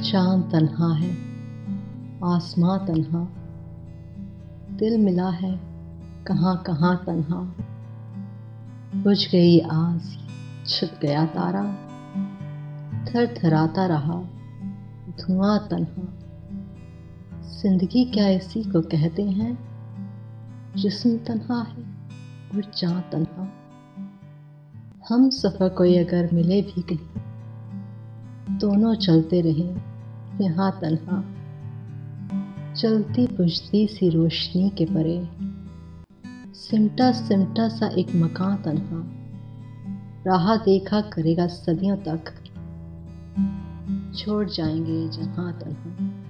चाँद 0.00 0.42
तन्हा 0.52 0.94
है, 0.94 1.10
आसमां 2.24 2.78
तन्हा, 2.78 3.20
दिल 4.76 4.98
मिला 4.98 5.30
है 5.30 5.60
कहाँ 6.26 6.56
कहाँ 6.66 6.96
तन्हा। 6.96 7.40
बुझ 9.02 9.28
गई 9.32 9.58
आस, 9.58 10.18
छुप 10.68 10.90
गया 11.02 11.26
तारा, 11.26 11.62
थर 13.04 13.26
थराता 13.26 13.86
रहा 13.86 14.16
धुआँ 15.20 15.58
तन्हा। 15.58 16.06
ज़िंदगी 17.60 18.04
क्या 18.04 18.28
इसी 18.28 18.62
को 18.62 18.80
कहते 18.80 19.22
हैं, 19.22 19.58
जिस्म 20.76 21.16
तन्हा 21.18 21.62
है 21.62 21.82
और 22.54 22.62
चाँ 22.62 23.02
तन्हा। 23.12 23.48
हम 25.08 25.30
सफ़र 25.30 25.68
कोई 25.68 25.96
अगर 25.96 26.34
मिले 26.34 26.62
भी 26.62 26.82
कहीं, 26.82 27.20
दोनों 28.58 28.94
चलते 28.94 29.40
रहें 29.40 29.89
यहाँ 30.40 30.80
तन्हा। 30.84 31.24
चलती 32.74 33.26
बुझती 33.26 33.86
सी 33.86 34.08
रोशनी 34.08 34.70
के 34.70 34.84
परे। 34.84 35.28
सिमटा 36.54 37.12
सिमटा 37.12 37.68
सा 37.68 37.86
एक 37.86 38.14
मकान 38.14 38.56
तन्हा। 38.56 39.20
राह 40.26 40.56
देखा 40.56 41.00
करेगा 41.00 41.46
सदियों 41.46 41.96
तक। 41.96 42.24
छोड़ 44.18 44.48
जाएँगे 44.48 45.08
जहाँ 45.08 45.52
तन्हा। 45.52 46.29